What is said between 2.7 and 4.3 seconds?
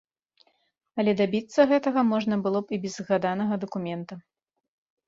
і без згаданага дакумента.